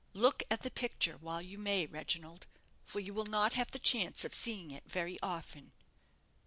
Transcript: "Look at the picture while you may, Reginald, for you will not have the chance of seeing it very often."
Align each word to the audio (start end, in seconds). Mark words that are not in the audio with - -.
"Look 0.15 0.41
at 0.49 0.63
the 0.63 0.71
picture 0.71 1.15
while 1.19 1.43
you 1.45 1.59
may, 1.59 1.85
Reginald, 1.85 2.47
for 2.83 2.99
you 2.99 3.13
will 3.13 3.27
not 3.27 3.53
have 3.53 3.69
the 3.69 3.77
chance 3.77 4.25
of 4.25 4.33
seeing 4.33 4.71
it 4.71 4.81
very 4.89 5.19
often." 5.21 5.73